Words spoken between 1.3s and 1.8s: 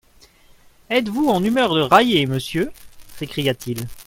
humeur